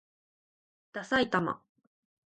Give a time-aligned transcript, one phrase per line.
[0.93, 1.61] ださいたま